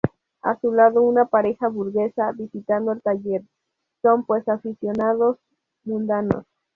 A 0.41 0.59
su 0.59 0.71
lado 0.71 1.03
una 1.03 1.25
pareja 1.25 1.67
burguesa 1.67 2.31
visitando 2.31 2.91
el 2.91 3.03
taller, 3.03 3.43
son 4.01 4.23
pues 4.25 4.47
aficionados 4.49 5.37
mundanos. 5.83 6.43